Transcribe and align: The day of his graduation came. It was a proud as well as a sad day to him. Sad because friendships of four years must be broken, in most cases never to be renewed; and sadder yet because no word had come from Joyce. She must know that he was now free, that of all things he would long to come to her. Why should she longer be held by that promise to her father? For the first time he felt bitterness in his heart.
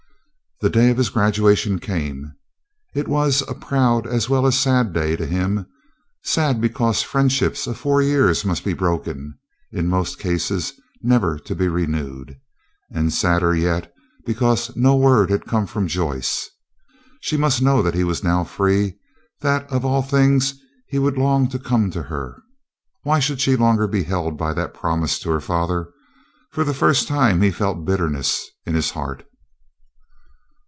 The 0.63 0.69
day 0.69 0.91
of 0.91 0.97
his 0.97 1.09
graduation 1.09 1.79
came. 1.79 2.35
It 2.93 3.07
was 3.07 3.41
a 3.47 3.55
proud 3.55 4.05
as 4.05 4.29
well 4.29 4.45
as 4.45 4.53
a 4.53 4.59
sad 4.59 4.93
day 4.93 5.15
to 5.15 5.25
him. 5.25 5.65
Sad 6.23 6.61
because 6.61 7.01
friendships 7.01 7.65
of 7.65 7.79
four 7.79 7.99
years 8.03 8.45
must 8.45 8.63
be 8.63 8.73
broken, 8.73 9.39
in 9.71 9.87
most 9.87 10.19
cases 10.19 10.73
never 11.01 11.39
to 11.39 11.55
be 11.55 11.67
renewed; 11.67 12.37
and 12.91 13.11
sadder 13.11 13.55
yet 13.55 13.91
because 14.23 14.75
no 14.75 14.95
word 14.95 15.31
had 15.31 15.47
come 15.47 15.65
from 15.65 15.87
Joyce. 15.87 16.47
She 17.21 17.37
must 17.37 17.63
know 17.63 17.81
that 17.81 17.95
he 17.95 18.03
was 18.03 18.23
now 18.23 18.43
free, 18.43 18.99
that 19.39 19.67
of 19.71 19.83
all 19.83 20.03
things 20.03 20.53
he 20.89 20.99
would 20.99 21.17
long 21.17 21.49
to 21.49 21.57
come 21.57 21.89
to 21.89 22.03
her. 22.03 22.39
Why 23.01 23.17
should 23.19 23.41
she 23.41 23.55
longer 23.55 23.87
be 23.87 24.03
held 24.03 24.37
by 24.37 24.53
that 24.53 24.75
promise 24.75 25.17
to 25.21 25.31
her 25.31 25.41
father? 25.41 25.89
For 26.51 26.63
the 26.63 26.75
first 26.75 27.07
time 27.07 27.41
he 27.41 27.49
felt 27.49 27.83
bitterness 27.83 28.45
in 28.67 28.75
his 28.75 28.91
heart. 28.91 29.25